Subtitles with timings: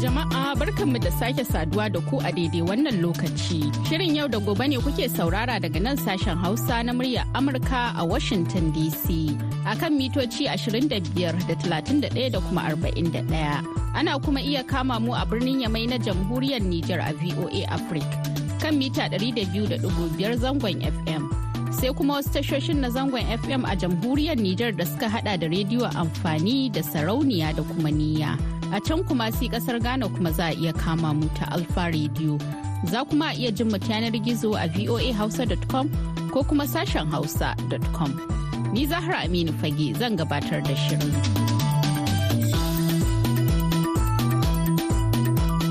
[0.00, 3.68] Jama'a barkanmu da sake saduwa da ku a daidai wannan lokaci.
[3.88, 8.04] Shirin yau da gobe ne kuke saurara daga nan sashen Hausa na murya Amurka a
[8.04, 9.36] Washington DC.
[9.68, 13.60] A kan mitoci 25 da 31 da kuma 41.
[13.94, 18.16] Ana kuma iya kama mu a birnin Yamai na jamhuriyar Nijar a VOA Africa.
[18.60, 19.84] Kan mita 200.5
[20.40, 21.24] zangon FM.
[21.76, 25.84] sai kuma wasu tashoshin na zangon FM a jamhuriyar Nijar da suka hada da rediyo
[25.92, 28.59] amfani da sarauniya da kuma niyya.
[28.72, 32.38] A can kuma si ƙasar Ghana kuma za a iya kama mu ta Alfa Radio.
[32.86, 35.90] Za kuma iya jin mu yanar gizo a voahausa.com
[36.30, 38.12] ko kuma sashen hausa.com.
[38.72, 41.10] Ni Zahra Aminu Fage zan gabatar da shirin.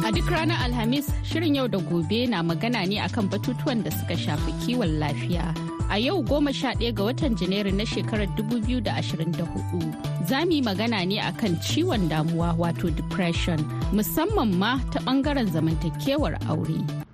[0.04, 4.16] A duk ranar Alhamis, shirin yau da gobe na magana ne akan batutuwan da suka
[4.18, 5.69] shafi kiwon lafiya.
[5.90, 11.06] A yau goma sha ɗaya ga watan janairu na shekarar 2024 za mu yi magana
[11.06, 13.58] ne akan ciwon damuwa wato depression
[13.94, 17.09] musamman ma ta ɓangaren zamantakewar aure.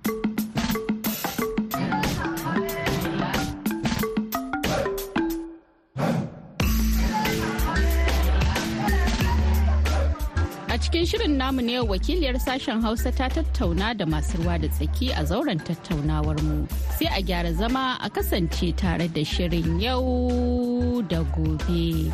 [11.46, 16.42] Namu ne wakiliyar sashen Hausa ta tattauna da masu ruwa da tsaki a zauren tattaunawar
[16.42, 16.66] mu.
[16.98, 22.10] Sai a gyara zama a kasance tare da shirin yau da gobe.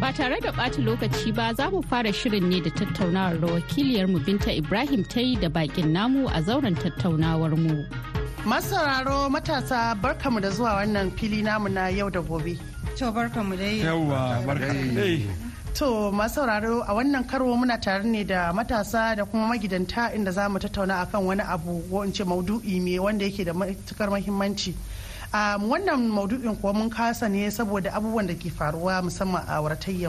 [0.00, 4.06] Ba tare da ɓata lokaci ba za mu fara shirin ne da tattaunawar da wakiliyar
[4.06, 7.86] mu Binta Ibrahim ta yi da bakin namu a zauren tattaunawar mu.
[8.44, 12.58] Masauraro matasa barkamu da zuwa wannan fili namu na yau da gobe.
[12.98, 13.80] To barkanmu dai.
[13.80, 15.24] Yawwa barka dai.
[15.74, 20.30] To masu sauraro a wannan karo muna tare ne da matasa da kuma magidanta inda
[20.32, 24.08] za mu tattauna akan wani abu ko in ce maudu'i me wanda yake da matuƙar
[24.10, 24.74] mahimmanci.
[25.34, 29.60] wannan maudu'in kuwa mun kasa ne saboda abubuwan da ke faruwa musamman a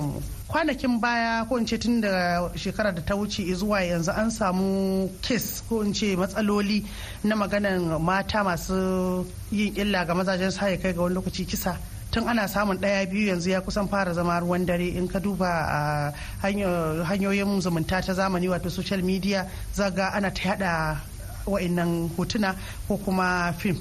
[0.02, 4.30] mu kwanakin baya ko in ce tun da shekarar da ta wuce zuwa yanzu an
[4.30, 6.86] samu kes ko in ce matsaloli
[7.24, 11.76] na maganan mata masu yin illa ga mazajen sa kai ga wani lokaci kisa
[12.16, 14.88] tun ana samun ɗaya biyu yanzu ya kusan fara zama ruwan dare.
[14.88, 19.46] In ka duba a hanyoyin zumunta ta zamani wato social media
[19.76, 21.02] zaga ana ta yada
[21.46, 22.56] wa'annan hotuna
[22.88, 23.76] ko kuma fim.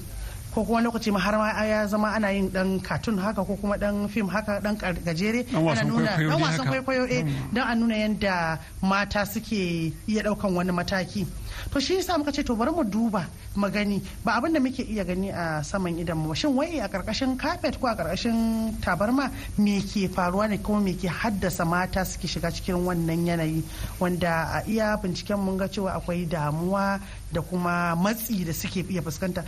[0.55, 3.75] Ko kuma lokaci ma har ma ya zama ana yin dan katun haka ko kuma
[3.77, 5.43] dan fim haka dan gajere.
[5.51, 10.71] Ana nuna dan wasan kwaikwayo eh dan a nuna yadda mata suke iya ɗaukan wani
[10.71, 11.27] mataki.
[11.75, 15.03] To shi yasa muka ce to bari mu duba magani ba abin da muke iya
[15.03, 19.81] gani a saman idan mu shin wai a ƙarƙashin carpet ko a ƙarƙashin tabarma me
[19.83, 23.59] ke faruwa ne kuma me ke haddasa mata suke shiga cikin wannan yanayi?
[23.99, 27.01] Wanda a iya binciken mun ga cewa akwai damuwa
[27.33, 29.43] da kuma matsi da suke iya fuskanta.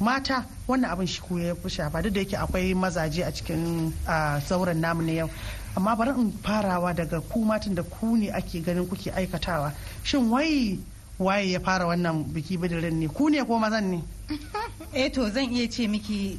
[0.00, 2.02] Mata wannan abin shi ya fi shafa.
[2.02, 3.92] Duk da yake akwai mazaje a cikin
[4.48, 5.30] zauren namu na yau.
[5.76, 9.72] Amma bari in farawa daga ku matan da ku ne ake ganin kuke aikatawa.
[10.02, 10.78] Shin wai
[11.18, 13.08] waye ya fara wannan biki bidirin ne?
[13.08, 14.02] Ku ne ko mazan ne?
[14.94, 16.38] Eh to zan iya ce miki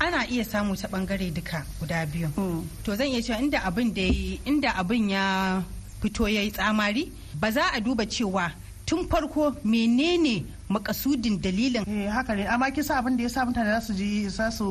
[0.00, 2.28] ana iya samu ta ɓangare duka guda biyu.
[2.84, 4.02] To zan iya cewa inda abin da
[4.44, 5.62] inda abin ya
[6.02, 8.52] fito ya yi tsamari ba za a duba cewa
[8.86, 10.44] tun farko menene
[10.74, 11.84] makasudin dalilin.
[11.86, 12.46] Eh haka ne.
[12.46, 14.66] Amma kisa abin da ya sa mutane za su ji za su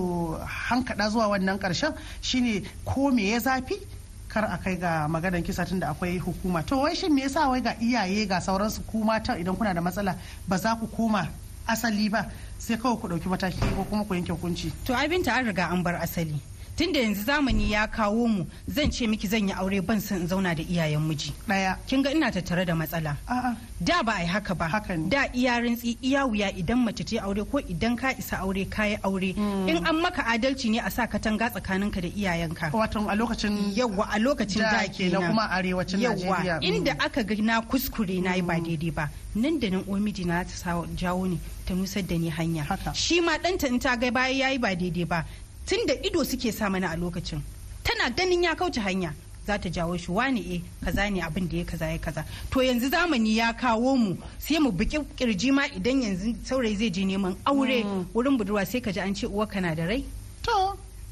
[0.67, 3.79] hankada zuwa wannan ƙarshen shine ko me ya zafi?
[4.27, 6.65] Kar a kai ga maganar kisa tun da akwai hukuma.
[6.65, 9.81] To wai shin me yasa wai ga iyaye ga sauransu ku mata idan kuna da
[9.81, 10.15] matsala
[10.47, 11.27] ba za ku koma
[11.67, 12.25] asali ba?
[12.57, 14.71] Sai kawai ku ɗauki mataki ko kuma ku yanke hukunci.
[14.85, 16.35] To abinta an riga an bar asali.
[16.77, 20.27] Tunda yanzu zamani ya kawo mu zan ce miki zan yi aure ban son in
[20.27, 21.31] zauna da iyayen miji.
[21.47, 23.15] Daya kin ga ina tattare da matsala.
[23.83, 24.69] Da ba a yi haka ba.
[25.09, 28.83] Da iya rintsi iya wuya idan mace ta aure ko idan ka isa aure ka
[28.85, 29.35] yi aure.
[29.69, 32.71] In an maka adalci ne a sa katanga tsakaninka da iyayenka.
[32.73, 35.27] Wato a lokacin yawwa a lokacin Da da kenan.
[35.29, 36.59] kuma arewacin Najeriya.
[36.59, 40.25] yawwa inda aka ga na kuskure na yi ba daidai ba nan da nan omiji
[40.25, 42.65] na ta jawo ni ta nusar da ni hanya.
[42.93, 45.25] Shi ma ɗanta in ta ga baya yayi ba daidai ba
[45.65, 47.41] tun da ido suke sa mana a lokacin.
[47.83, 49.13] Tana ganin ya kauce hanya
[49.45, 52.25] za ta jawo shi wani e kaza ne abin da ya kaza ya kaza.
[52.51, 56.89] To yanzu zamani ya kawo mu sai mu biki ƙirji ma idan yanzu saurayi zai
[56.89, 57.83] je neman aure
[58.13, 60.03] wurin budurwa sai ka ji an ce uwa kana da rai?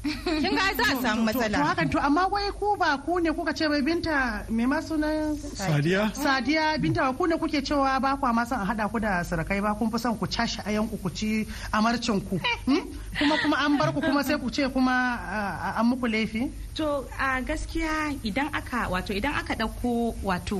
[0.02, 3.18] Kin ga za a samu To- to matsala hakan to amma wai ku ba ku
[3.22, 6.10] ne kuka ce bai binta me ma sunan Sadiya?
[6.14, 9.62] Sadiya binta ku ne kuke cewa ba kwa ma son a hada ku da sarakai
[9.62, 12.82] ba kun fi son ku cashe ayan ku ku ci amarcin ku Hmm?
[13.18, 14.94] kuma kuma an bar ku kuma sai ku ce kuma
[15.78, 20.58] an muku laifi To a gaskiya idan aka wato idan aka ɗauko wato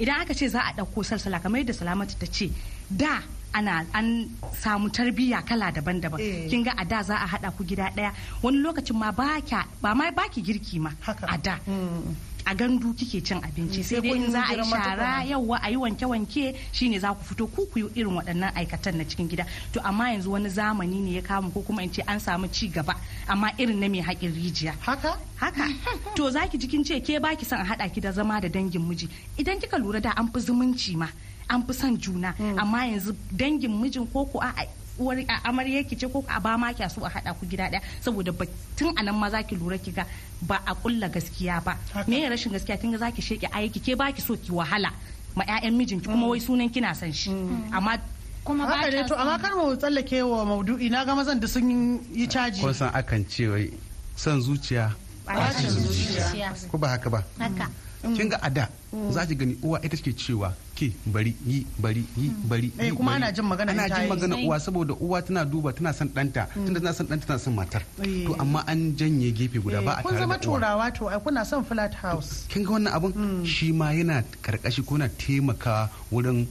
[0.00, 2.50] idan aka ce za a ɗauko salsala kamar yadda salamatu ta ce
[2.90, 3.22] da
[3.54, 4.28] ana an
[4.62, 6.20] samu tarbiyya kala daban-daban.
[6.20, 6.48] Eh.
[6.50, 8.12] kin ga a da za a haɗa ku gida ɗaya.
[8.42, 9.40] Wani lokacin ma ba
[9.82, 11.26] ba ma baki girki ma Haka.
[11.28, 11.56] a da.
[11.66, 12.14] Hmm.
[12.46, 15.68] a gandu kike cin abinci sai sai dai in za a yi shara yauwa a
[15.70, 19.44] yi wanke-wanke shine za ku fito ku ku yi irin waɗannan aikatan na cikin gida.
[19.72, 22.68] To amma yanzu wani zamani ne ya kama ko kuma in ce an samu ci
[22.68, 22.94] gaba
[23.28, 24.74] amma irin na mai haƙin rijiya.
[24.80, 25.18] Haka?
[25.36, 25.66] Haka.
[26.14, 29.08] To zaki jikin ce ke baki son a hada ki da zama da dangin miji.
[29.36, 31.08] Idan kika lura da an fi zumunci ma
[31.48, 32.34] an fi son juna.
[32.58, 34.52] Amma yanzu dangin mijin ko ko a
[34.98, 37.68] uwar a amarya ki ce ko a ba ma kya so a hada ku gida
[37.68, 38.46] ɗaya saboda ba
[38.76, 40.06] tun a nan ma zaki lura ki ga
[40.42, 41.76] ba a kulla gaskiya ba.
[42.08, 42.80] Me ya rashin gaskiya?
[42.80, 44.88] Kin ga zaki sheke aiki ke baki so ki wahala
[45.36, 47.28] ma 'ya'yan mijinki kuma wai sunan kina son shi.
[47.72, 47.98] Amma
[48.44, 50.88] kuma ba haka ne ta to amma kar mu tsallake wa maudu'i.
[50.88, 52.62] Na ga mazan da sun yi caji.
[52.64, 53.68] Kun san akan ce wai
[54.16, 54.96] son zuciya
[55.28, 56.56] bacin zuciya.
[56.72, 57.20] Ko ba haka ba?
[57.38, 57.68] Haka.
[58.14, 58.68] Kin ga a da
[59.10, 62.92] za ki gani uwa ita ke cewa ke bari yi bari yi bari Eh, yi
[62.96, 63.22] kuma bari.
[63.22, 66.80] ana jin magana ana jin magana uwa saboda uwa tana duba tana son ɗanta tunda
[66.80, 67.82] tana son ɗanta tana son matar.
[68.04, 68.24] Eh.
[68.26, 70.58] to amma an janye gefe guda ba a kun tare zama da uwa.
[70.60, 72.46] turawa to ai kuna son flat house.
[72.48, 73.12] kin ga wannan abun?
[73.44, 76.46] Shi ma yana karkashi ko na taimaka wurin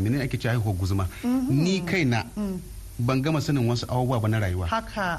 [0.00, 1.06] menene ake cewa haihuwar guzuma?
[1.50, 2.24] Ni kaina
[2.98, 4.66] ban gama sanin wasu abubuwa ba na rayuwa.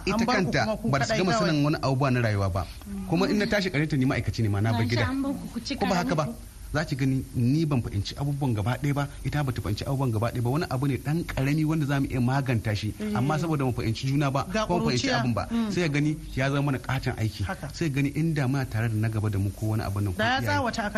[0.06, 2.64] Ita kanta ba su gama sanin wani abubuwa na rayuwa ba.
[3.10, 5.06] Kuma in na tashi kareta ni ma'aikaci ne ma na bar gida.
[5.78, 6.26] ko ba haka ba.
[6.74, 10.12] Za ki gani ni ban fahimci abubuwan gaba ɗaya ba ita ba ta fahimci abubuwan
[10.12, 10.50] gaba ɗaya ba.
[10.50, 14.08] Wani abu ne dan ƙarami wanda za mu iya maganta shi amma saboda mu fahimci
[14.08, 15.48] juna ba ko mu fahimci abin ba.
[15.72, 17.44] Sai ya gani ya zama mana katon aiki.
[17.74, 20.14] Sai ya gani inda muna tare da na gaba da mu ko wani abin nan
[20.14, 20.42] ko ya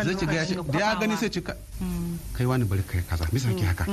[0.04, 1.54] zai ci da ya gani sai ci ka
[2.34, 3.84] kai wani bari kai kaza me ke haka?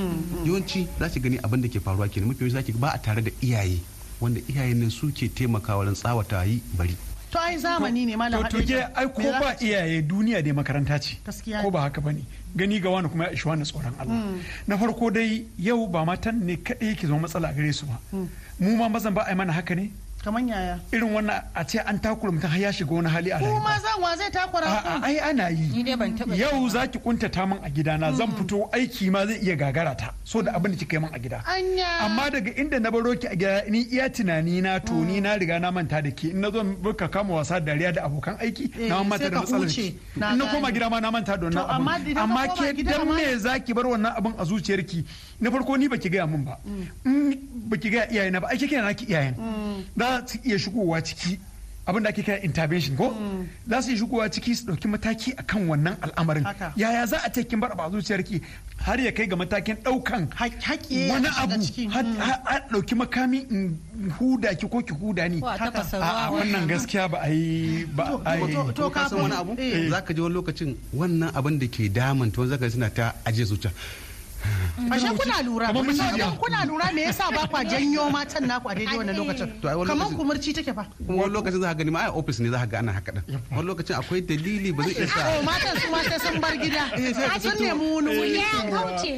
[0.46, 2.30] Yawanci za ki gani abin da ke faruwa kenan.
[2.34, 3.80] Mafi yawanci za ki ba a tare da iyaye
[4.20, 6.98] wanda iyayen nan suke taimakawa wurin tsawata yi bari.
[7.32, 11.18] To ai zamani ne malam to tuge ai ko ba iyaye duniya dai makaranta ce.
[11.62, 12.24] Ko ba haka ba ne
[12.56, 14.24] gani ga wani kuma ya ishi wani tsoron Allah.
[14.68, 18.00] Na farko dai yau ba matan ne kadai yake zama matsala gare su ba.
[18.60, 19.92] Mu ma mazan ba a yi mana haka ne?
[20.28, 20.76] Kaman yaya?
[20.92, 23.64] Irin wannan a ce an takura mutum har ya shiga wani hali a rayuwa.
[23.64, 26.88] mazan wa zai takura A'a, ku ai ana ni yi dai ban taba yau za
[26.88, 30.52] ki kuntata min a gidana zan fito aiki ma zai iya gagara ta so da
[30.52, 31.40] abin da kika yi min a gida.
[31.48, 31.88] Anya.
[32.04, 35.36] Amma daga inda na baro ki a gida ni iya tunani na to ni na
[35.40, 36.32] riga na manta da ke.
[36.36, 39.40] In na zo muka kama wasa da dariya da abokan aiki Eh, na manta da
[39.40, 42.16] ka matsalar ki Na in na koma gida ma na manta da wannan amma abin.
[42.16, 45.06] ka amma ke gida dan me zaki bar wannan abin a zuciyarki?
[45.40, 46.58] Na farko ni baki gaya min ba.
[47.06, 47.32] In
[47.72, 49.36] baki gaya iyayen na ba ai kike naki iyayen.
[50.22, 51.40] Za su iya shigowa ciki
[51.88, 53.14] abin da ake kira intervention ko?
[53.70, 56.44] Za su iya shigowa ciki su ɗauki mataki akan wannan al'amarin.
[56.76, 58.42] Yaya za a ce kin bar abu a zuciyarki
[58.84, 60.28] har ya kai ga matakin ɗaukan
[61.10, 61.54] wani abu
[62.20, 63.80] har- har ɗauki makami in
[64.20, 65.40] huda ki ko ki huda ni?
[66.04, 68.54] A a wannan gaskiya ba a yi ba a yi.
[68.76, 69.52] to- ka san kafin- wani abu?
[69.58, 69.90] eh.
[69.90, 73.14] za ka ji wani lokacin wannan abin da ke damun ta wani zaka suna ta
[73.26, 73.72] ajiye zuciya.
[74.92, 75.68] Ashe kuna lura.
[75.68, 79.50] Kamar kuna lura me yasa ba kwa janyo matan naku a daidai wannan lokacin.
[79.66, 80.86] Ai Kamar kumurci take fa.
[81.06, 83.12] kuma wani lokacin za ka gani ma a ofis ne za ka ga ana haka
[83.12, 86.40] din wani lokacin akwai dalili ba zai iya sa Oh matan su ma sai sun
[86.40, 86.84] bar gida.
[87.42, 88.38] Sun nemi wani wuri.
[88.38, 89.12] Ya kauce.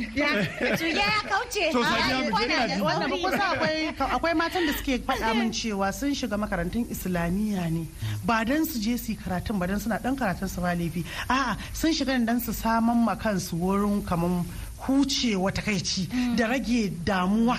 [0.80, 1.64] Tuge ya kauce.
[1.72, 5.52] To, Sadiya, Ai, mu je wannan ba kusa akwai akwai matan da suke faɗa min
[5.52, 7.84] cewa sun shiga makarantun islamiyya ne
[8.26, 11.58] ba dan su je su karatun ba dan suna dan karatun su ba laifi a'a
[11.74, 14.46] sun shiga dan su saman ma kansu wurin kaman
[14.88, 17.58] hucewa takaici da rage damuwa.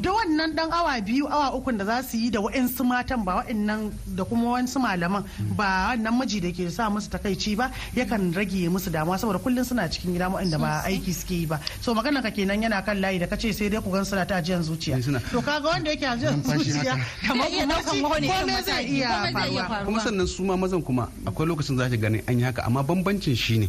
[0.00, 3.42] Da wannan dan awa biyu awa ukun da za su yi da wa'insu matan ba
[3.44, 5.24] wa'innan da kuma wa'insu malaman
[5.56, 9.64] ba wannan miji da ke sa musu takaici ba yakan rage musu damuwa saboda kullum
[9.64, 11.60] suna cikin gida wa'inda ba aiki suke yi ba.
[11.80, 14.36] So magana ka kenan yana kan layi da kace sai dai ku gan suna ta
[14.40, 14.96] ajiyan zuciya.
[15.30, 19.84] To kaga wanda yake Numfashi zuciya kamar kuma ɗaukan wani komai zai iya faruwa.
[19.84, 22.82] kuma sannan su ma mazan kuma akwai lokacin za ka gani an yi haka amma
[22.82, 23.68] bambancin shine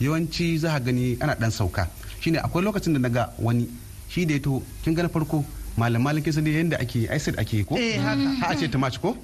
[0.00, 1.88] yawanci za ka gani ana dan sauka.
[2.20, 3.68] Shine akwai lokacin da na ga wani
[4.08, 5.44] shi da ya to kin ga na farko
[5.76, 7.76] malam malam kin san dai yanda ake acid ake ko?
[7.78, 8.12] Eh, ha
[8.50, 9.16] a ce tumaci ko?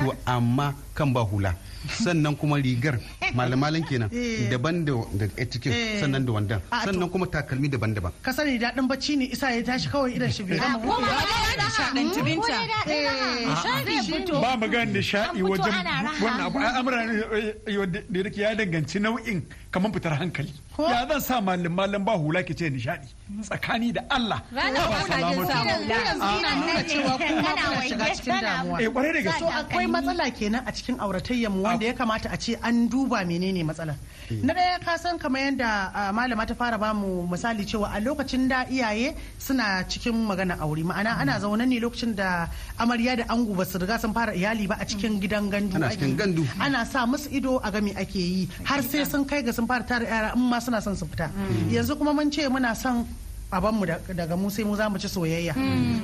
[0.00, 1.54] To amma kan ba hula.
[2.02, 2.98] Sannan kuma rigar.
[3.34, 4.46] Malam malam kenan Eh.
[4.50, 4.94] daban da
[5.36, 6.00] etiquette Eh.
[6.00, 9.88] sannan da wandan sannan kuma takalmi daban-daban ka sani daɗin bacci ne isa ya tashi
[9.90, 11.18] kawai idan shi bai gama Kuma buɗewa.
[11.18, 12.56] ba da shaɗanci binta.
[13.62, 14.40] Zai fito.
[14.40, 15.74] ba magana nishaɗi wajen
[16.22, 16.58] wannan abu.
[16.58, 20.52] Al'amura ne, eh, eh, da yake ya danganci nau'in kamar fitar hankali.
[20.78, 23.06] Ya zan sa mallam mallam ba hula ki ce nishadi
[23.42, 24.42] tsakani da Allah.
[24.54, 25.54] Ranar ba salamatu.
[25.90, 28.76] yana nuna cewa kuma kuna shiga cikin damuwa.
[28.82, 29.38] eh ƙwarai da gaske.
[29.38, 33.23] So akwai matsala kenan a cikin auratayyar mu wanda ya kamata a ce an duba
[33.24, 33.96] menene matsalar?
[34.42, 38.48] Na ɗaya ka san kamar yadda malama ta fara ba mu misali cewa a lokacin
[38.48, 43.54] da iyaye suna cikin magana aure ma'ana ana zaune ne lokacin da amarya da ango
[43.54, 46.16] ba su riga sun fara iyali ba a cikin gidan gandu Ana ake cikin yi.
[46.16, 46.42] gandu.
[46.60, 49.84] ana sa musu ido a game ake yi har sai sun kai ga sun fara
[49.84, 51.30] tara yara in ma suna son su fita.
[51.68, 53.06] Yanzu kuma mun ce muna son
[53.52, 55.54] babanmu da- daga mu sai mu za mu ci soyayya.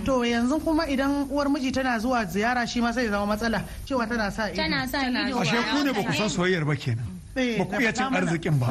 [0.05, 3.65] To yanzu kuma idan uwar miji tana zuwa ziyara shi ma sai ya zama matsala
[3.89, 4.57] cewa tana sa ido.
[4.63, 5.41] Tana sa ido.
[5.41, 7.03] ashe ku ne ba ku san soyayyar ba kenan.
[7.03, 8.69] Eh, ba ku iya cin arzikin ba.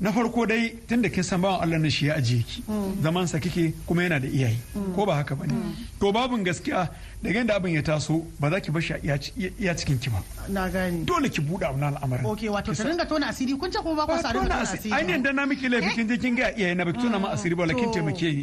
[0.00, 2.62] Na farko dai tun da kin san bawan Allah na shi ya ajiye ki
[3.02, 4.58] zaman sa kike kuma yana da iyaye.
[4.94, 5.54] Ko ba haka ba ne
[6.00, 6.90] to babun gaskiya
[7.22, 9.98] daga yadda abin ya taso ba za ki bar shi a iya ci- iya cikin
[9.98, 10.20] ki ba.
[10.48, 12.26] Na gani dole ki buɗe abu na al'amarin.
[12.26, 13.56] Ok wato ta dinga tona asiri.
[13.58, 14.92] Kun ce kuma ba ku ba sa tona asiri.
[14.92, 17.54] ainihin da na miki laifi kin je kin ga iyaye na baki tona ma asiri
[17.54, 18.42] ba lakin taimake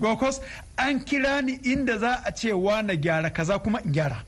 [0.00, 0.40] because
[0.78, 4.22] an kira ni inda za a ce wa na gyara kaza kuma in gyara.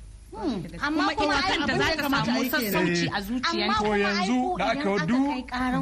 [0.82, 4.56] Amma kuma kanta abin za da ta samu sassauci a Amma zuciyarta kuma yanzu ko
[4.58, 5.06] da aka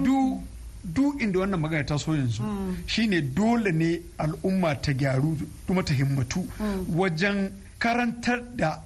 [0.04, 0.42] du
[0.84, 2.42] du inda wannan magana ta so yanzu.
[2.86, 6.46] Shine dole ne al'umma ta gyaru kuma ta himmatu
[6.94, 8.80] wajen karantar da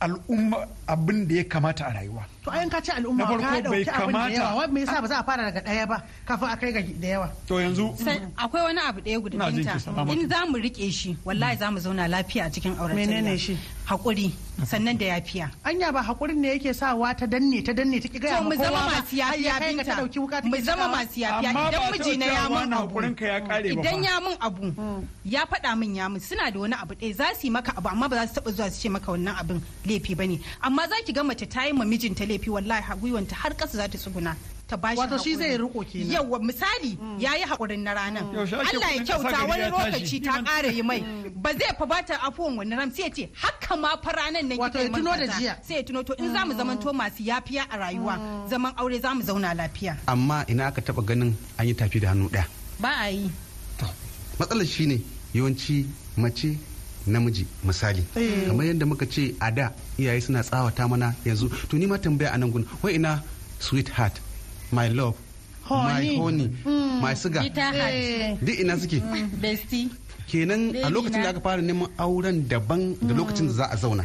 [0.00, 2.24] al'umma abin da ya kamata a rayuwa.
[2.44, 5.08] To ayan ka ce al'umma ka ɗauki abin da kamata- yawa wai me yasa ba
[5.08, 6.02] za a fara daga ɗaya ba?
[6.26, 7.28] Kafin a kai ga da yawa.
[7.46, 7.86] To yanzu
[8.36, 10.12] akwai wani abu ɗaya guda binta.
[10.12, 13.06] in za mu riƙe shi wallahi za mu zauna lafiya a cikin auratayya.
[13.06, 13.58] Menene shi?
[13.90, 14.30] haƙuri
[14.64, 15.50] sannan da yafiya.
[15.64, 18.48] Anya ba hakurin ne yake sawa ta danne ta danne ta ki gaya to ma
[18.50, 20.44] mu zama masu yafiya binta.
[20.44, 21.50] mu zama masu yafiya.
[21.50, 24.62] Idan miji na ya mun abu hakurin ka ya kare ba idan ya mun abu
[25.24, 26.20] ya faɗa min ya mun.
[26.20, 28.52] Suna da wani abu ɗaya za su yi maka abu amma ba za su taɓa
[28.52, 31.64] zuwa su ce maka wannan abin laifi ba ne amma za ki ga mace ta
[31.66, 34.36] yi ma mijinta laifi wallahi ha gwiwanta har ƙasa za ta tsuguna
[34.70, 36.10] ta bashi Wato shi zai riko kenan.
[36.12, 38.18] yawa misali ya yi haƙurin na ake
[38.76, 41.00] Allah ya kyauta wani lokaci ta ƙara yi mai.
[41.34, 44.58] Ba zai fa bata afuwan wani ram sai ya ce haka ma fa ranar nan
[44.58, 45.56] min tuno da kaza." jiya.
[45.62, 49.14] sai ya tuno to in za mu zamanto masu yafiya a rayuwa zaman aure za
[49.14, 49.96] mu zauna lafiya.
[50.06, 52.46] Amma ina aka taba ganin an yi tafi da hannu ɗaya?
[52.78, 53.30] Ba a yi.
[54.38, 55.02] Matsalar shine
[55.34, 56.56] yawanci mace
[57.06, 58.02] namiji misali.
[58.16, 58.46] Eh.
[58.46, 61.48] kamar yadda muka ce a da iyaye suna tsawata mana yanzu.
[61.68, 63.22] To ni ma tambaya a nan gun wai ina
[63.58, 64.20] sweetheart
[64.72, 65.16] my love
[65.70, 66.16] my Honey.
[66.16, 66.48] honey
[67.00, 67.42] my sugar?
[67.42, 68.98] Eh, duk ina suke?
[69.40, 69.90] Bestie.
[70.28, 74.04] Kenan a lokacin da aka fara neman auren daban da lokacin da za a zauna.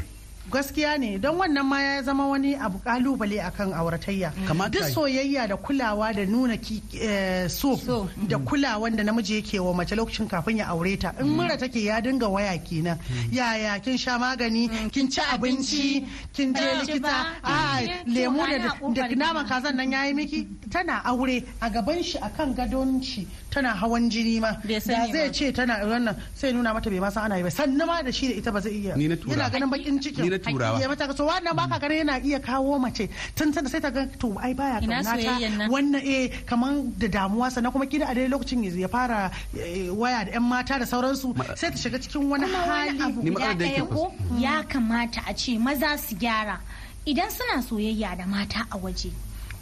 [0.51, 4.31] Gaskiya ne don wannan ma ya zama wani abu ƙalubale akan auratayya.
[4.47, 8.09] Kamata duk soyayya da kulawa da nuna ki, eh, so, So.
[8.27, 11.13] da kulawan da namiji yake wa mace lokacin kafin ya aure ta.
[11.19, 12.99] In mura take ya dinga waya kenan.
[13.31, 14.69] Yaya kin sha magani?
[14.91, 16.07] Kin ci abinci?
[16.33, 17.25] kin je likita?
[17.43, 18.13] a Mm.
[18.15, 19.15] lemu da a ƙofar da gida.
[19.25, 20.47] naman kazan nan yayi miki?
[20.69, 23.27] Tana aure a gaban shi akan gadon shi.
[23.55, 24.51] Tana hawan jini ma.
[24.67, 27.51] Da zai ce tana wannan sai nuna mata bai ma san ana yi ba.
[27.57, 28.93] Sannan ma da shi da ita ba zai iya.
[28.99, 29.31] Ni na tura.
[29.35, 30.23] yana ganin bakin cikin.
[30.25, 30.77] Ni na turawa.
[30.81, 33.07] ya mata so wannan baka ganin yana iya kawo mace.
[33.37, 35.69] Tun tun sai ta ga to ai baya ƙauna ta nan?
[35.71, 37.47] wannan eh kaman da damuwa.
[37.53, 41.31] Sannan kuma kida a dai lokacin ya fara eh, waya da yan mata da sauransu
[41.55, 42.91] sai ta shiga cikin wani hali.
[43.23, 46.59] Ni matsalar da yake ya kamata a ce maza su gyara.
[47.07, 49.11] Idan suna soyayya da mata a waje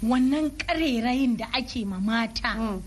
[0.03, 2.81] wannan ƙarerayin da ake ma mata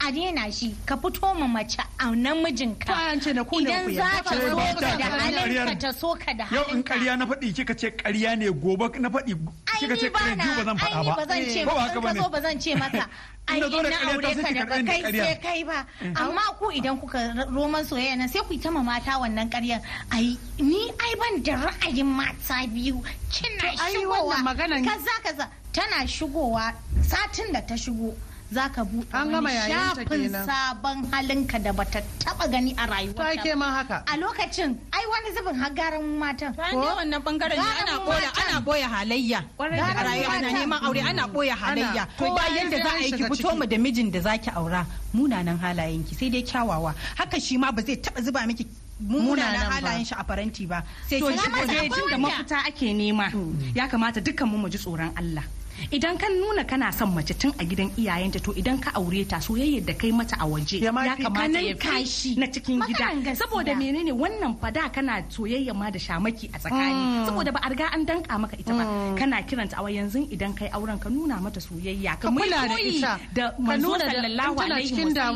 [0.00, 2.86] a daina shi ka fito ma mace a namijinka.
[2.86, 3.60] Ne idan ku
[3.94, 5.78] za ta Ce so ba ka da halinka ƙaryar.
[5.80, 6.94] ta so ka da yau in halinka.
[6.94, 9.34] ƙarya na faɗi kika ce ƙarya ne gobe na faɗi
[9.80, 11.14] kika ce ba ƙarya ba zan faɗa ba.
[11.16, 12.20] ba ba maka haka ka ba ne?
[12.20, 13.08] zo ba zan ce maka
[13.48, 13.66] ai na
[14.10, 15.86] aure sai ka daga kai sai kai ba.
[16.16, 19.80] Amma ku idan kuka roman soyayya nan sai ku yi ta ma mata wannan ƙaryan
[20.12, 23.00] ai ni ai ban da ra'ayin mata biyu.
[23.32, 25.48] Kina shigowa wannan maganan- kaza kaza.
[25.72, 28.14] Tana shigowa satin da ta shigo
[28.52, 33.50] za ka buɗe wani shafin sabon halinka da bata taba gani a ta rayuwarta ke
[33.52, 33.56] ba.
[33.58, 37.94] ma haka a lokacin ai wani zubin har garan matan dai wannan ɓangaren ne ana
[38.06, 38.32] matan.
[38.46, 39.40] ana ɓoye halayya.
[39.58, 42.06] A rayuwa ana neman aure ana ɓoye halayya.
[42.18, 44.50] To ba Kowa yadda sai za a yi ki fito mu da mijin da zaki
[44.54, 46.94] aura munanan halayenki sai dai kyawawa.
[47.18, 48.66] Haka shi ma ba zai taba zuba miki
[49.02, 50.82] Munanan halayen shi a faranti ba.
[51.10, 53.28] Sai kin da mafita ake nema
[53.74, 55.44] ya kamata dukkan mu mu ji tsoron Allah
[55.90, 59.36] idan kan nuna kana son mace tun a gidan iyayenta to idan ka aure ta
[59.38, 62.34] soyayyar da kai mata a waje Ya kamata ya kashi.
[62.36, 63.34] na cikin gida.
[63.36, 64.12] saboda menene?
[64.12, 67.26] Wannan fada kana soyayya ma da shamaki a tsakani.
[67.26, 68.84] Saboda ba a riga an danka maka ita ba.
[69.18, 73.12] Kana kiranta a yanzu idan kai auren ka nuna mata soyayya Ka kula da ita.
[73.34, 74.92] da Ka manzo sallallahu alaihi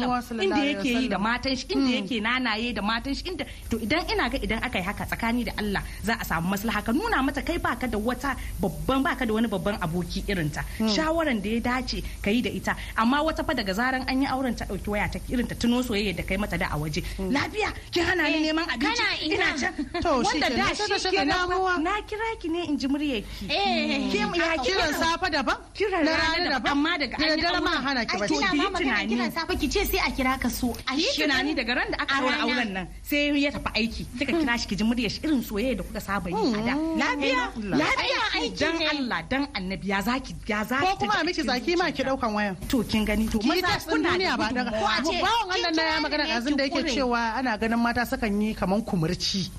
[0.09, 0.43] wasallam.
[0.45, 4.03] inda yake yi da matan shi inda yake nanaye da matan shi inda to idan
[4.13, 6.81] ina ga idan aka yi haka tsakani da Allah za a samu maslaha.
[6.85, 10.65] Ka nuna mata kai baka da wata babban baka da wani babban aboki irinta.
[10.95, 12.77] Shawaran da ya dace ka yi da ita.
[12.97, 15.83] Amma wata fa daga zaran an yi auren ta ɗauki waya ta irin ta tuno
[15.83, 17.03] soyayya da kai mata da a waje.
[17.19, 19.03] Lafiya kin hana ni neman abinci?
[19.33, 19.51] ina.
[19.61, 19.75] can.
[20.03, 23.51] To, shi wanda da shi fa, na kira ki ne in ji muryarki.
[23.51, 24.13] Eh.
[24.15, 26.71] Ya kiran safa daban kiran na rana daban.
[26.73, 27.85] amma daga da an yi daddare ma auren.
[27.87, 28.35] hana ki bacci.
[28.35, 29.09] kina ki tunani.
[29.15, 30.75] kiran safe ki ce sai a kira ka so.
[30.89, 32.43] A yi tunani daga ran da aka A ɗaura rana.
[32.45, 34.03] auren nan sai ya tafi aiki.
[34.19, 36.75] Kika kira shi ki ji muryar shi irin soyayya da kuka saba yi a da.
[37.01, 37.43] Lafiya?
[37.83, 38.20] Lafiya?
[38.41, 38.81] Aiki dan.
[38.91, 42.03] Allah dan annabi ya zaki ya zaki ko kuma a ta miki zaki ma ki
[42.03, 42.57] ɗaukan wayan.
[42.69, 43.29] To kin gani?
[43.29, 44.99] To ki da duniya ba daga gudunmawa.
[44.99, 48.43] a ce, bawon Allah na ya magana azin da yake cewa ana ganin mata sukan
[48.43, 49.51] yi kaman kumurci.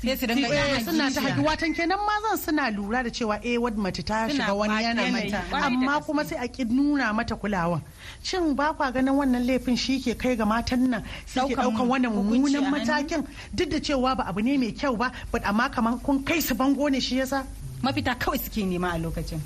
[0.00, 3.58] Sai su dinga yin suna ta haɗu watan kenan mazan suna lura da cewa eh
[3.60, 5.44] wadda mace ta shiga wani yanayi mata.
[5.52, 7.82] Amma kuma sai a ki nuna mata kulawan.
[8.22, 11.04] Shin ba kwa ganin wannan laifin shi ke kai ga matan nan?
[11.26, 13.26] Suke ɗaukan wannan mummunan matakin?
[13.54, 16.54] Duk da cewa ba abu ne mai kyau ba but amma kaman kun kai su
[16.54, 17.44] bango ne shi yasa
[17.82, 19.40] mafita kawai suke nema a lokacin.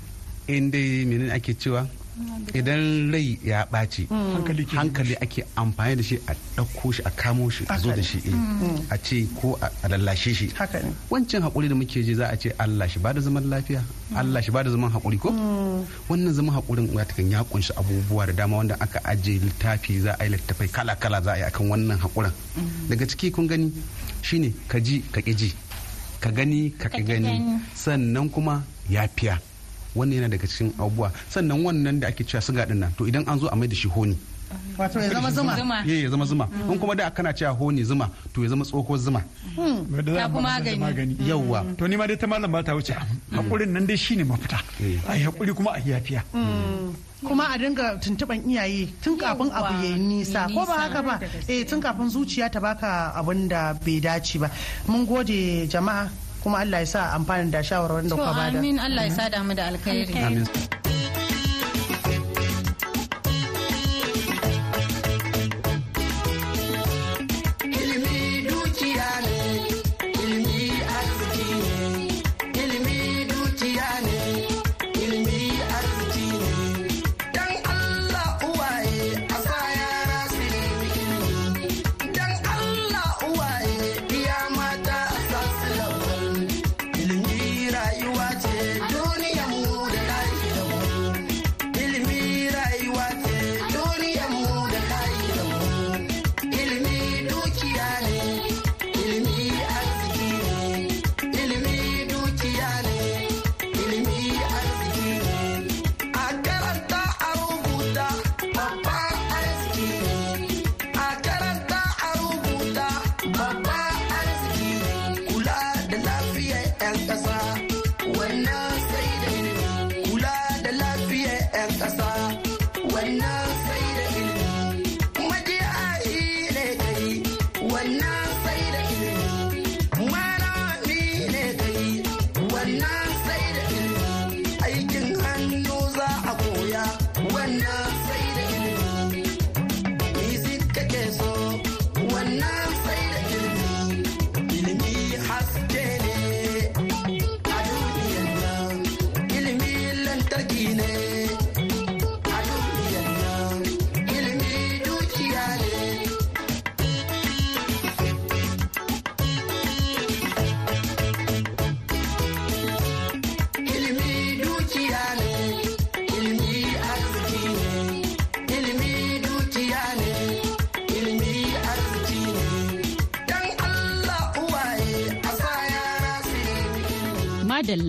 [0.47, 1.87] In dai menene ake cewa?
[2.53, 7.09] Idan rai ya ɓaci Hankali ke hankali ake amfani da shi a ɗauko shi a
[7.11, 10.47] kamo shi a zo da shi eh, a ce ko a lallashe shi.
[11.11, 13.83] Wancan haƙuri da muke ji za a ce Allah shi ba da zaman lafiya
[14.15, 15.29] Allah shi ba da zaman haƙuri ko?
[16.07, 20.23] Wannan zaman haƙurin watakan ya ƙunshi abubuwa da dama wanda aka ajiye littafi za a
[20.23, 22.31] yi littafai kala kala za a yi akan wannan haƙurin.
[22.87, 23.73] Daga ciki kun gani
[24.21, 25.51] shine ka ji ka ƙi ji.
[26.25, 27.61] Ka gani ka ƙi gani.
[27.77, 29.37] sannan kuma yafiya.
[29.95, 31.11] Wannan yana daga cikin abubuwa.
[31.29, 33.75] Sannan wannan da ake cewa siga ɗin nan to idan an zo a mai da
[33.75, 34.17] shi honi.
[34.77, 35.83] Wato ya zama zuma.
[35.87, 36.49] Eh ya zama zuma.
[36.69, 39.21] In kuma da kana cewa honi zuma to ya zama tsohuwar zuma.
[39.55, 40.79] Wadda za a Ya fi ba masa magani.
[40.81, 42.93] magani yawwa to ni ma dai ta malam ba ta wuce.
[43.31, 44.59] Hakurin nan dai shine mafita.
[44.81, 44.97] Eh.
[45.07, 46.23] a yi haƙuri kuma a yi yafiya.
[47.23, 50.47] Kuma a dinga tuntuban iyaye tun kafin abu ya yi nisa.
[50.53, 51.15] Ko ba haka ba?
[51.47, 54.49] eh tun kafin zuciya ta baka abin da bai dace ba.
[54.87, 56.09] Mun gode jama'a.
[56.43, 58.59] Kuma Allah ya sa amfanin da shawarwarin da kuka ba da.
[58.59, 58.77] amin.
[58.77, 60.13] Allah ya sa damu da alkhairi.
[60.21, 60.45] Amin.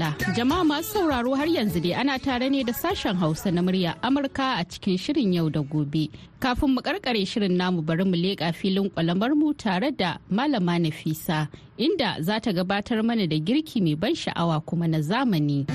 [0.06, 3.94] Madalla, jama'a masu sauraro har yanzu dai ana tare ne da sashen Hausa na murya
[4.02, 6.10] Amurka a cikin shirin yau da gobe.
[6.40, 11.48] Kafin mu karkare shirin namu bari mu leƙa filin kwalamar mu tare da Malama Nafisa,
[11.78, 15.66] inda za ta gabatar mana da girki mai ban sha'awa kuma na zamani.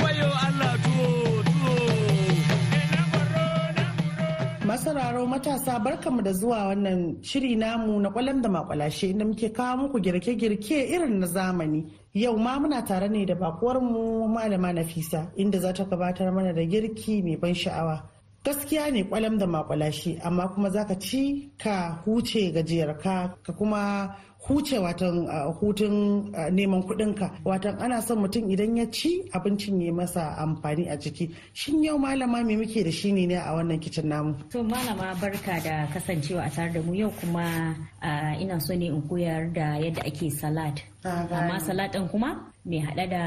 [4.72, 9.78] Masararo matasa barkamu da zuwa wannan shiri namu na kwalam da makwalashe inda muke kawo
[9.78, 11.92] muku girke-girke irin na zamani.
[12.14, 16.64] Yau ma muna tare ne da bakuwarmu malama Nafisa inda za ta gabatar mana da
[16.64, 18.00] girki mai ban sha'awa.
[18.46, 24.16] Gaskiya ne kwalam da makwalashe amma kuma za ka ci ka huce gajiyarka ka kuma
[24.48, 25.28] huce watan
[25.60, 30.96] hutun neman kuɗinka watan ana son mutum idan ya ci abincin ya masa amfani a
[30.98, 35.14] jiki shin yau malama me muke da shi ne a wannan kicin namu To malama
[35.22, 39.54] barka da kasancewa a tare da mu yau kuma ah, ina so ne in koyar
[39.54, 40.82] da yadda ake salad.
[41.04, 41.30] Gane.
[41.32, 43.22] Amma salad ɗin kuma mai haɗa da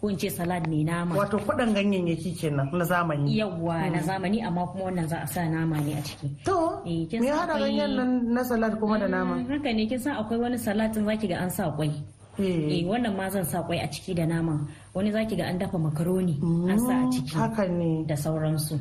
[0.00, 1.14] ko in ce salad mai nama.
[1.16, 3.32] Wato kwaɗan ganyayyaki kenan na zamani.
[3.38, 6.28] Yawwa na zamani amma kuma wannan za a sa nama ne a ciki.
[6.44, 9.34] To Eh, me hada ganyen nan na salad kuma da nama?
[9.40, 11.90] Mm, haka ne kin san akwai wani salatin zaki ga an sa kwai.
[12.38, 12.80] Eh.
[12.80, 15.78] Eh wannan ma zan sa kwai a ciki da naman wani zaki ga an dafa
[15.78, 16.36] makaroni
[16.70, 18.04] an sa a ciki haka ne.
[18.04, 18.76] da sauransu.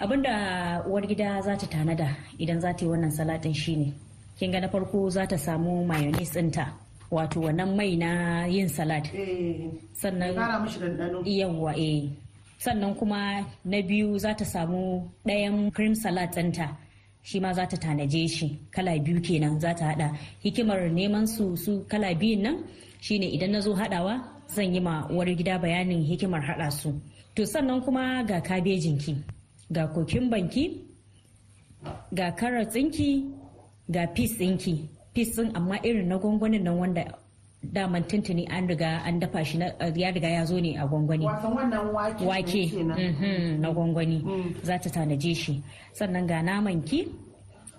[0.00, 3.94] Abinda uwar gida za ta tanada idan za ta yi wannan salatin shine
[4.38, 6.81] kin ga na farko za ta samu mayonnaise ɗinta.
[7.12, 8.10] Wato wannan mai na
[8.54, 9.04] yin salad.
[9.12, 9.68] Eh
[10.00, 10.32] sannan
[11.28, 12.08] yawwa eh.
[12.58, 14.82] Sannan kuma na biyu za ta samu
[15.26, 16.66] ɗayan cream salad ɗinta
[17.22, 18.46] shi ma za ta tanaje shi.
[18.74, 20.08] Kala biyu kenan za ta hada
[20.42, 22.56] hikimar neman su su kala biyun nan
[23.04, 24.14] shine idan na zo hadawa
[24.54, 26.90] zan yi ma uwar gida bayanin hikimar hada su.
[27.34, 29.14] To sannan kuma ga kabejinki
[29.74, 29.84] ga
[30.32, 30.64] banki
[32.18, 33.08] ga carrot ɗinki
[33.94, 35.01] ga peas ɗinki.
[35.14, 37.04] Ɗin amma irin na gwangwanin nan wanda
[37.62, 41.24] daman tuntuni an riga an dafa shi na- ya riga ya zo ne a gwangwani.
[42.26, 44.18] Wake mhm, na gwangwani.
[44.62, 45.62] Za ta tanaje shi.
[45.92, 47.06] Sannan ga naman ki.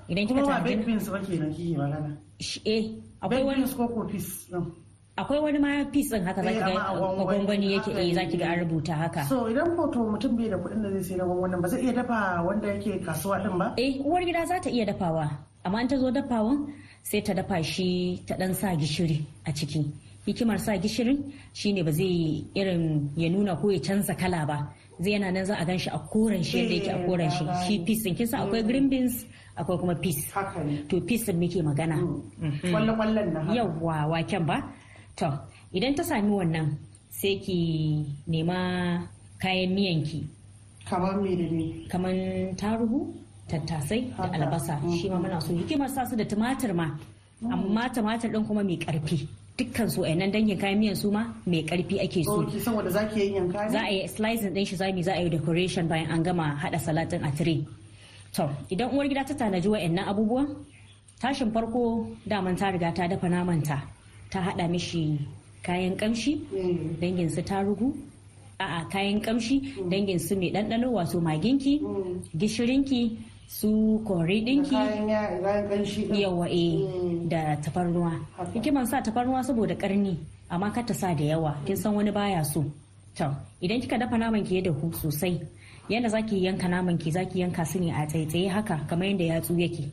[0.09, 2.17] Idan kika kuma tanaje beans ba kenan kike magana.
[2.39, 2.83] Shi eh
[3.21, 4.23] akwai wani ko ko din
[5.17, 8.45] akwai wani ma piece din haka zaki Eh, ga gwangwani gwangwani yake eh zaki ga
[8.55, 9.23] an rubuta haka.
[9.27, 11.93] So idan hoto mutum bai da kuɗin da zai sai na gwangwanin ba zai iya
[11.93, 13.73] dafa wanda yake kasuwa din ba?
[13.77, 15.27] Eh uwar gida za ta iya dafawa.
[15.65, 16.67] Amma in ta zo dafawan
[17.03, 17.87] sai ta dafa shi
[18.27, 19.81] ta dan sa gishiri a ciki.
[20.25, 21.19] Hikimar sa gishirin
[21.53, 24.57] shine ba zai irin ya nuna ko ya canza kala ba.
[25.03, 27.43] Zai yana nan za a gan shi a koren shi yadda yake a koren shi.
[27.65, 29.25] shi peas din kinsa akwai green beans
[29.59, 30.19] akwai kuma peas.
[30.65, 30.83] Ne.
[30.89, 31.97] To peas din muke magana.
[32.71, 33.53] Kwallon ƙwallon na haka.
[33.57, 34.57] Yawwa waken ba?
[35.19, 35.27] To
[35.73, 36.67] idan ta sami wannan
[37.09, 37.57] sai ki
[38.27, 38.57] nema
[39.41, 40.19] kayan miyanki
[40.89, 42.13] kamar me da me kamar
[42.59, 42.99] tarugu
[43.49, 44.79] tattasai da albasa.
[45.01, 45.53] Shi ma muna so.
[45.53, 46.87] Hikimar sa su da tumatir ma.
[47.43, 49.27] Amma tumatir din kuma mai ƙarfi
[49.57, 52.43] dukkan su nan dangin kayan miyan su ma mai ƙarfi ake so.
[52.59, 55.87] Saboda zaki yin yanka za a yi slicing din shi zami za a yi decoration
[55.87, 57.65] bayan an gama hada salatin a tire
[58.33, 60.47] to idan uwar gida ta tanaji wa'annan abubuwan
[61.21, 63.77] tashin farko daman ta riga ta dafa namanta.
[64.31, 65.19] Ta hada mishi
[65.63, 66.99] kayan kamshi Mm.
[66.99, 67.93] dangin su tarugu
[68.59, 71.79] a'a kayan kamshi dangin su mai ɗanɗano wato maginki
[72.37, 76.15] gishirinki su kori da ɗinki kayan ya kayan kanshi din.
[76.21, 77.29] yawa eh Mm.
[77.29, 78.11] da tafarnuwa.
[78.53, 80.17] Hikiman sa tafarnuwa saboda karni
[80.49, 81.55] amma kar ta sa da yawa.
[81.65, 82.63] Kin san wani baya so.
[83.15, 83.29] To
[83.61, 85.37] idan kika dafa naman ki ya dahu sosai
[85.89, 89.53] yanda zaki yanka naman ki zaki yanka su ne a tsaitsaye haka kamar yadda yatsu
[89.59, 89.85] yake.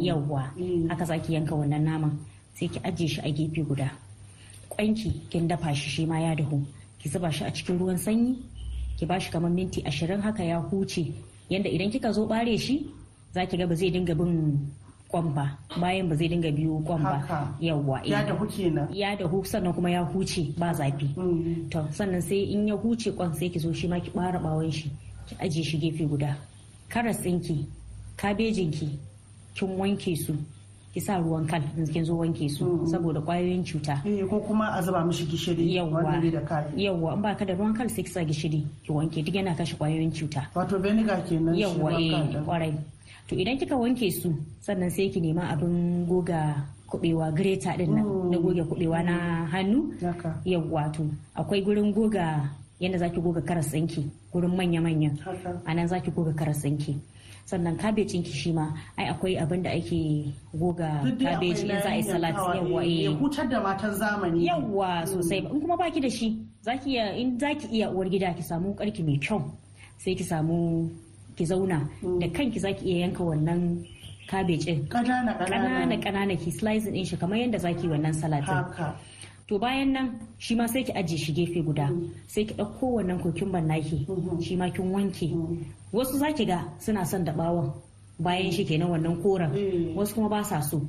[0.00, 0.88] Yawwa Mm.
[0.88, 2.12] haka zaki yanka wannan naman.
[2.54, 3.90] Sai ki ajiye shi a gefe guda.
[4.68, 6.62] Kwanki kin dafa shi shi ma ya dahu.
[6.98, 8.36] Ki zuba shi a cikin ruwan sanyi
[8.98, 11.10] ki ba shi kamar minti ashirin haka ya huce.
[11.50, 12.90] Yanda idan kika zo bare shi
[13.34, 14.70] zaki ga ba zai dinga bin
[15.08, 15.58] kwan ba.
[15.80, 17.54] Bayan ba zai dinga biyo kwan ba.
[17.60, 18.10] Yawwa eh.
[18.10, 18.88] ya dahu kenan.
[18.92, 21.08] Ya dahu sannan kuma ya huce ba zafi.
[21.16, 21.70] Mm.
[21.70, 24.70] to sannan sai in ya huce kwan sai ki zo shi ma ki bara bawon
[24.70, 24.90] shi
[25.26, 26.36] ki ajiye shi gefe guda.
[26.88, 27.64] Karas ɗinki
[28.16, 28.88] kabejinki
[29.54, 30.34] kin wanke su.
[30.94, 34.00] Ki sa ruwan kal in kin zo wanke su saboda ƙwayoyin cuta.
[34.04, 35.76] Eh, ko kuma a zuba mishi gishiri
[36.48, 39.54] kai yawwa in baka da ruwan kal sai ki sa gishiri ki wanke duk yana
[39.54, 40.48] kashe ƙwayoyin cuta.
[40.54, 42.72] Wato vinegar kenan ruwan eh kan ƙwarai
[43.28, 48.30] to idan kika wanke su sannan sai ki nema abin goga kubewa greta ɗin nan
[48.30, 49.92] na goge kubewa na hannu.
[50.44, 51.04] Yawwa to
[51.36, 52.48] akwai gurin goga
[52.80, 55.18] yadda zaki goga karas ɗinki gurin manya-manyan.
[55.20, 55.60] Haka.
[55.66, 56.96] a nan zaki goga karas ɗinki.
[57.48, 58.68] Sannan kabejin ki shi ma
[59.00, 63.10] ai akwai abin da ake goga kabeji in za a yi salat yawwa eh, ya
[63.16, 64.44] hutar da matan zamani.
[64.46, 65.38] Yawwa sosai.
[65.48, 69.00] In kuma baki da shi zaki iya in zaki iya uwar gida ki samu karki
[69.02, 69.40] mai kyau
[69.96, 70.90] sai ki samu
[71.36, 71.88] ki zauna.
[72.20, 73.80] Da kanki zaki iya yanka wannan
[74.28, 74.84] kabejin.
[74.92, 76.36] Ƙanana ƙanana.
[76.36, 78.92] Ki slicing din shi kamar yadda zaki wannan salatin haka.
[79.48, 80.06] To bayan nan
[80.38, 81.88] shi ma sai ki ajiye shi gefe guda.
[82.26, 84.06] Sai ki ɗauko wannan kokumban naki
[84.44, 85.32] shi ma kin wanke.
[85.92, 87.72] Wasu za ki ga suna son da ɓawon
[88.18, 89.50] bayan shi kenan wannan koren.
[89.50, 89.96] Mm.
[89.96, 90.82] wasu kuma ba sa so.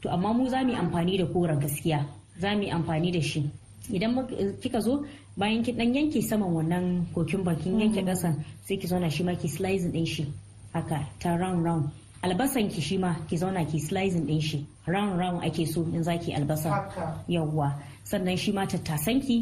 [0.00, 2.06] To amma mu za mu yi amfani da koren gaskiya.
[2.40, 3.50] Za mu yi amfani da shi.
[3.92, 4.14] Idan
[4.62, 5.04] kika zo
[5.36, 9.34] bayan kin dan yanke saman wannan kokumban kin yanke ƙasan sai ki zauna shi ma
[9.34, 10.24] ki slicing din shi
[10.72, 11.90] haka ta round round.
[12.24, 14.66] Albasan ki shi ma ki zauna ki slicing din shi.
[14.86, 16.88] Round round ake so in zaki albasa
[17.28, 17.76] yawwa
[18.10, 19.36] sannan shi ma tattasanki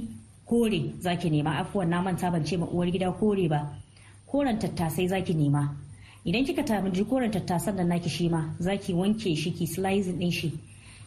[0.46, 1.58] kore zaki nema.
[1.60, 3.60] Afuwan na manta ban ce ma uwar gida kore ba.
[4.26, 5.62] Koren tattasai zaki nema.
[6.24, 10.30] Idan kika tamaji koren tattasan da naki shi ma zaki wanke shi ki slicing din
[10.30, 10.52] shi.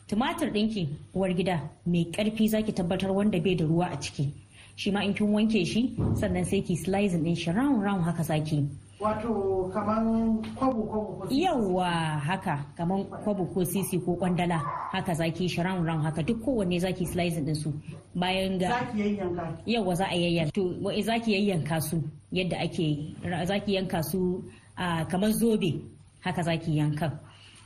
[0.08, 4.32] Tumatir ɗinki uwar gida mai ƙarfi zaki tabbatar wanda bai da ruwa a ciki.
[4.76, 8.24] Shi ma in kin wanke shi sannan sai ki slicing din shi round round haka
[8.24, 8.67] zaki.
[9.00, 11.42] Wato kaman kwabo kwabo ko sisi.
[11.44, 12.66] yawwa haka.
[12.76, 14.60] Kamar kwabo ko sisi ko kwandala.
[14.92, 16.22] Haka zaki shi ran ran haka.
[16.24, 17.72] Duk kowanne zaki slicing din su.
[18.16, 20.52] Bayan ga zaki yayyanka yawa za a yayyanka.
[20.54, 24.44] To wa- zaki yayyanka su yadda ake zaki yanka su
[24.78, 25.80] a kamar zobe.
[26.20, 27.20] Haka zaki yanka.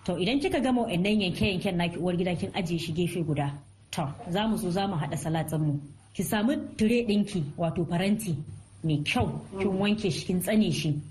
[0.06, 3.54] To idan kika gama wa'annan yanke yanken naki uwar gida kin ajiye shi gefe guda.
[3.92, 5.80] To za mu so za mu haɗa salatin mu.
[6.14, 8.36] Ki samu tire ɗinki wato faranti
[8.84, 9.42] mai kyau.
[9.60, 11.02] Kin wanke shi kin tsane shi.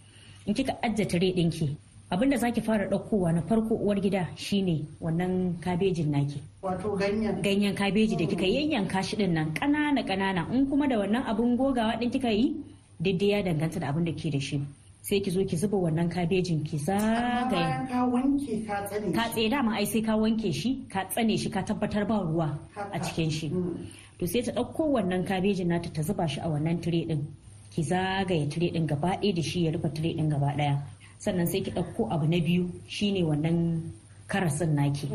[0.47, 1.77] In kika ajiye tire ɗinki
[2.11, 6.43] abin da zaki fara ɗaukowa na farko uwar gida shine wannan kabejin naki.
[6.63, 7.43] Wato ganyen.
[7.43, 11.57] Ganyen kabeji da kika yayyanka shi ɗin nan ƙanana ƙanana in kuma da wannan abun
[11.57, 12.57] gogawa din kika yi
[13.01, 14.61] daidai ya danganta da abin da ke da shi.
[15.03, 17.89] Sai ki zo ki zuba wannan kabejin ki zagaye.
[17.89, 21.51] ka wanke ka tsane ka tsaye dama ai sai ka wanke shi ka tsane shi
[21.51, 22.59] ka tabbatar ba ruwa
[22.93, 23.49] a cikin shi.
[23.49, 23.89] Mm.
[24.23, 27.27] to sai ta ɗauko wannan kabejin nata ta zuba shi a wannan tire din
[27.75, 30.79] ki zagaye tire din gaba ɗaya da shi ya rufe tire din gaba ɗaya.
[31.19, 33.93] Sannan sai ki ɗauko abu na biyu shine wannan
[34.33, 35.09] karasin naki.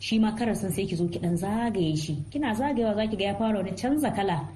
[0.00, 2.16] Shi ma karasin sai ki zo ki dan zagaye shi.
[2.30, 4.48] Kina zagayewa zaki ga ya fara wani canza kala.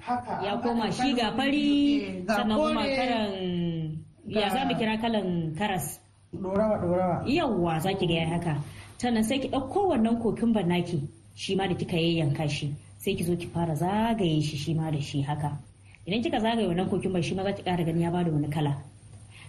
[0.44, 3.32] Ya koma shi ga fari ga sannan kuma karan
[4.26, 5.98] ya za mu kira kalan karas.
[6.32, 8.54] dorawa dorawa yawwa za ki ga ya haka.
[8.98, 11.00] Sannan sai ki ɗauko wannan kokin naki
[11.34, 12.74] shi ma da kika yayyanka shi.
[12.98, 15.67] Sai ki zo ki fara zagaye shi shi ma da shi haka.
[16.08, 18.48] Idan kika zagaye wannan kokin shi ma za ki ƙara gani ya ba da wani
[18.48, 18.80] kala.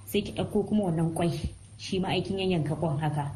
[0.05, 1.31] Sai ki ɗauko kuma wannan kwai
[1.77, 3.31] shi ma aikin yayyanka kwan haka.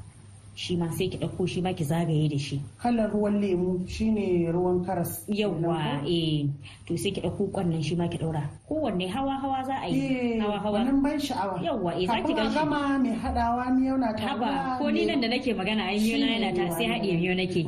[0.55, 2.59] Shi ma sai ki ɗauko shi ma ki zagaye da shi.
[2.83, 6.49] Kalar ruwan lemu shine ruwan karas yawwa eh.
[6.86, 8.43] To sai ki ɗauko kwan nan shi ma ki ɗaura.
[8.67, 10.39] Kowanne hawa hawa za a yi.
[10.39, 11.63] Hawa hawa wannan ban sha'awa.
[11.63, 12.55] Yawwa, eh, za ki Kafin a gan shi.
[12.59, 16.19] gama mai hadawa ni yana ta haba ko ni nan da nake magana ai miyo
[16.19, 17.63] na yana ta sai haɗiye miyo nake.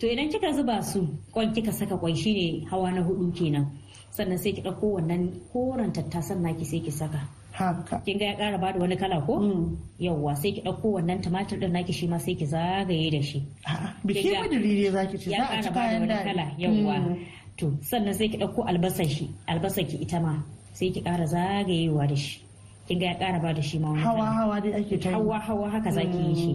[0.00, 3.66] To idan kika zuba su kwan kika saka kwan shine hawa na huɗu kenan.
[4.10, 7.20] Sannan sai ki ɗauko wannan koren tattasan naki sai ki saka.
[7.52, 8.02] Haka.
[8.06, 9.34] Kin ga ya ƙara ba da wani kala ko?
[9.98, 13.42] Yawwa sai ki ɗauko wannan tumatir din naki shi ma sai ki zagaye da shi.
[14.04, 16.24] Biki madalili zaki ce ya za a ci kayan daɗi.
[16.24, 17.26] kala yawwa Mm.
[17.58, 20.38] to sannan sai ki ɗauko albasar shi albasar ki ita ma
[20.72, 22.40] sai ki ƙara zagayewa da shi.
[22.86, 24.32] Kin ga ya ƙara ba da shi ma wani hawa kala.
[24.34, 26.54] Hawa dai ake ta hawa hawa haka zaki yi shi.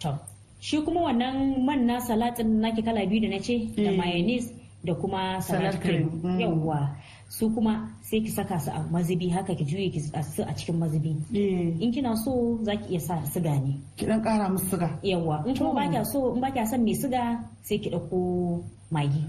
[0.00, 0.18] To
[0.60, 3.96] shi kuma wannan man na salatin naki kala biyu da na ce da Mm.
[3.98, 4.52] mayonnaise
[4.84, 6.40] da kuma salad cream mm.
[6.40, 6.96] yawwa
[7.28, 10.76] su kuma sai ki saka su a mazubi haka ki juye ki su a cikin
[10.78, 11.16] mazubi.
[11.34, 13.80] Eh, in kina so zaki iya sa siga ne.
[13.96, 16.84] Ki dan kara musu suga yawwa in kuma ba kya so in ba kya son
[16.84, 19.24] mai siga sai ki ɗauko magi.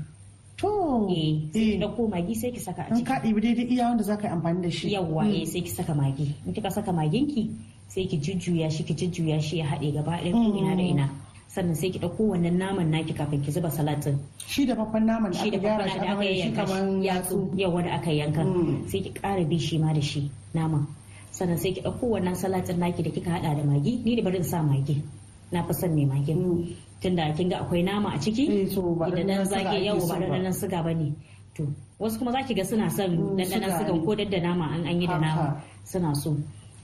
[0.57, 1.07] To.
[1.09, 3.05] Eh sai eh, ki ɗauko magi sai ki saka a in ciki.
[3.07, 4.91] ka ɗibi daidai iya wanda za ka yi amfani da shi.
[4.91, 5.33] Yawwa Mm.
[5.41, 6.35] eh sai ki saka magi.
[6.45, 7.49] In kika saka maginki
[7.87, 11.07] sai ki jujjuya shi ki jujjuya shi ya haɗe gaba ɗaya ko ina da ina.
[11.55, 15.31] Sannan sai ki ɗauko wannan naman naki kafin ki zuba salatin shi da faffan naman
[15.31, 17.37] da shi aka da gyara shi da aka aka da shi yanka kaman shi yatsu
[17.55, 18.41] yawa da aka yanka.
[18.43, 18.87] Mm.
[18.91, 20.21] sai ki ƙara bi shi ma da shi
[20.53, 20.83] naman.
[21.31, 24.01] Sannan sai ki ɗauko wannan salatin naki da kika haɗa da magi.
[24.03, 24.99] Ni da barin sa magi.
[25.51, 26.37] Na fi son mai magin.
[26.43, 26.75] Mm.
[27.01, 30.25] tunda kin ga akwai nama a ciki da dan yau so ba ba.
[30.27, 31.13] ɗanɗanon suga ba ne.
[31.55, 31.63] To
[31.99, 34.05] wasu kuma zaki ga suna son Mm, ɗanɗanon suga sugan ne.
[34.05, 36.35] ko dadda nama an an yi da nama suna so.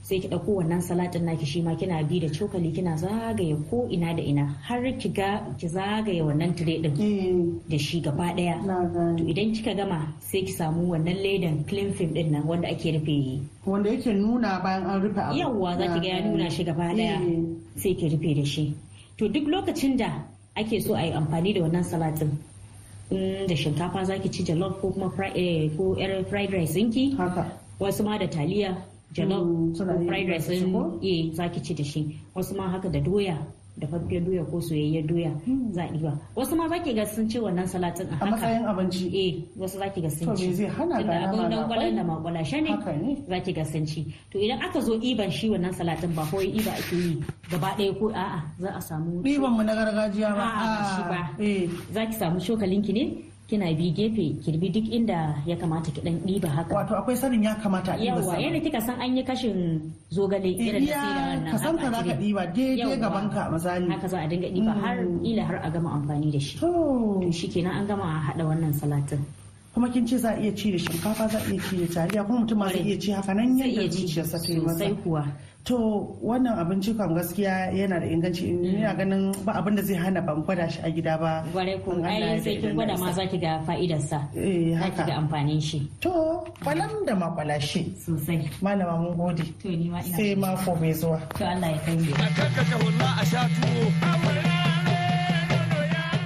[0.02, 3.86] Sai ki ɗauko wannan salatin naki shi ma kina bi da cokali kina zagaye ko
[3.90, 8.34] ina da ina har ki ga ki zagaye wannan tire din Eh, da shi gaba
[8.34, 8.58] ɗaya.
[9.16, 12.92] To idan kika gama sai ki samu wannan ledan clean film ɗin nan wanda ake
[12.98, 15.38] rufe wanda yake nuna bayan an rufe abu.
[15.38, 17.42] Yawwa za ki ga ya nuna shi gaba ɗaya Eh.
[17.76, 18.74] sai ki rufe da shi.
[19.18, 20.24] To duk lokacin da
[20.56, 22.30] ake so a yi amfani da wannan salatin
[23.10, 27.16] in da shinkafa za ki ci jollof ko kuma eh, ko yar fried rice ɗinki
[27.78, 28.76] wasu ma da taliya
[29.12, 30.98] jollof Mm, suna ko fried rice ko?
[31.02, 32.00] eh za ki ci da shi.
[32.34, 33.36] Wasu ma haka da doya
[33.76, 35.32] da faffiyar doya ko soyayyar doya
[35.72, 36.12] za a ɗiba.
[36.36, 38.30] Wasu ma za ki ga sun ci wannan salatin a a haka.
[38.36, 39.04] matsayin abinci?
[39.12, 40.46] Eh wasu zaki ga sun To ci.
[40.48, 43.16] me zai hana ga abin da kwalan da makwalashe ne Haka ne.
[43.28, 44.00] zaki ga sun ci.
[44.30, 47.16] To idan aka zo iban shi wannan salatin ba kawai iba ake yi
[47.50, 50.44] gaba ɗaya ko a'a za a samu ɗiban mu na gargajiya ba.
[50.44, 51.20] A'a, ba shi ba.
[51.40, 51.68] eh.
[51.92, 53.04] Zaki samu cokalinki ne
[53.52, 56.72] kina bi gefe kirbi duk inda ya kamata ki dan ɗiba haka.
[56.72, 60.48] Wato akwai sanin ya kamata a ɗiba yawa yadda kika san an yi kashin zogale
[60.56, 62.32] irin da sai wannan ka san ka haka za ka ake yi.
[62.32, 63.86] ɗiba daidai gaban ka misali.
[63.92, 64.96] haka za a dinga ɗiba har
[65.30, 66.54] ila har a gama amfani da shi.
[66.64, 66.68] To.
[67.20, 69.20] To shikenan an gama haɗa wannan salatin.
[69.74, 72.24] Kuma kin ce za a iya ci da shinkafa za a iya ci da taliya
[72.24, 74.84] kuma mutum ma zai iya ci haka nan yadda iya ci zuciyarsa ta yi masa.
[75.02, 75.24] kuwa.
[75.64, 75.76] To
[76.20, 78.50] wannan abinci kam gaskiya yana da inganci.
[78.50, 81.44] Ina ganin ba abin da zai hana ban gwada shi a gida ba.
[81.52, 83.22] Gwarai ko In ai sai kin gwada ma isa.
[83.22, 84.18] za ki ga fa'idarsa.
[84.34, 85.88] eh Za ki ga haka amfanin shi.
[86.00, 88.50] To kwalam da makwalashe sosai.
[88.60, 89.44] malama mun gode.
[89.62, 90.16] To ni ma ina.
[90.16, 91.18] sai mako mai zuwa.
[91.38, 92.12] To Allah ya kai mu.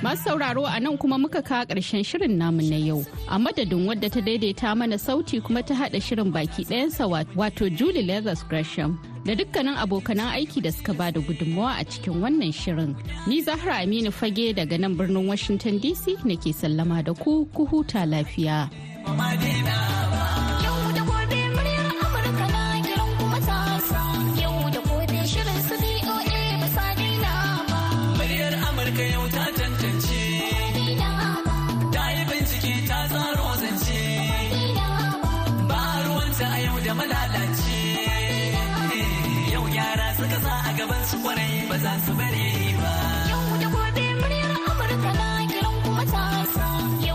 [0.07, 3.05] Masu sauraro a nan kuma muka kawo ƙarshen shirin namu na yau.
[3.27, 8.03] A madadin wadda ta daidaita mana sauti kuma ta haɗa shirin baki ɗayansa wato Julie
[8.07, 9.01] Leathers Gresham.
[9.25, 12.95] Da dukkanin abokanan aiki da suka ba da gudunmawa a cikin wannan shirin.
[13.27, 18.07] Ni Zahra Aminu Fage daga nan birnin Washington DC nake sallama da ku ku huta
[18.07, 18.71] lafiya.